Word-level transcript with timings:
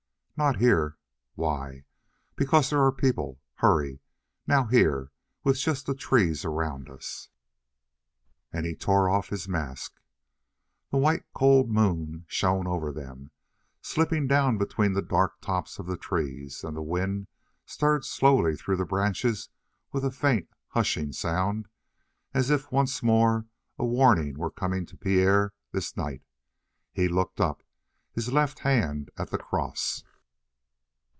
"Not 0.37 0.57
here." 0.57 0.97
"Why?" 1.35 1.83
"Because 2.35 2.71
there 2.71 2.83
are 2.83 2.91
people. 2.91 3.39
Hurry. 3.57 4.01
Now 4.47 4.65
here, 4.65 5.11
with 5.43 5.55
just 5.59 5.85
the 5.85 5.93
trees 5.93 6.43
around 6.43 6.89
us" 6.89 7.29
And 8.51 8.65
he 8.65 8.75
tore 8.75 9.07
off 9.07 9.29
his 9.29 9.47
mask. 9.47 9.99
The 10.89 10.97
white, 10.97 11.25
cold 11.35 11.69
moon 11.69 12.25
shone 12.27 12.65
over 12.65 12.91
them, 12.91 13.29
slipping 13.83 14.25
down 14.27 14.57
between 14.57 14.93
the 14.93 15.03
dark 15.03 15.39
tops 15.41 15.77
of 15.77 15.85
the 15.85 15.95
trees, 15.95 16.63
and 16.63 16.75
the 16.75 16.81
wind 16.81 17.27
stirred 17.67 18.03
slowly 18.03 18.55
through 18.55 18.77
the 18.77 18.83
branches 18.85 19.49
with 19.91 20.03
a 20.03 20.09
faint, 20.09 20.47
hushing 20.69 21.13
sound, 21.13 21.67
as 22.33 22.49
if 22.49 22.71
once 22.71 23.03
more 23.03 23.45
a 23.77 23.85
warning 23.85 24.39
were 24.39 24.49
coming 24.49 24.87
to 24.87 24.97
Pierre 24.97 25.53
this 25.71 25.95
night. 25.95 26.23
He 26.91 27.07
looked 27.07 27.39
up, 27.39 27.61
his 28.11 28.33
left 28.33 28.57
hand 28.59 29.11
at 29.19 29.29
the 29.29 29.37
cross. 29.37 30.03